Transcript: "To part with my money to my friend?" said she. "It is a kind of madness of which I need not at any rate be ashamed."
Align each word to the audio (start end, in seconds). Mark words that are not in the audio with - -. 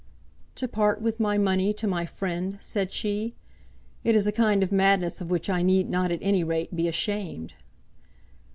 "To 0.55 0.67
part 0.67 0.99
with 0.99 1.19
my 1.19 1.37
money 1.37 1.73
to 1.73 1.85
my 1.85 2.07
friend?" 2.07 2.57
said 2.59 2.91
she. 2.91 3.35
"It 4.03 4.15
is 4.15 4.25
a 4.25 4.31
kind 4.31 4.63
of 4.63 4.71
madness 4.71 5.21
of 5.21 5.29
which 5.29 5.47
I 5.47 5.61
need 5.61 5.91
not 5.91 6.11
at 6.11 6.23
any 6.23 6.43
rate 6.43 6.75
be 6.75 6.87
ashamed." 6.87 7.53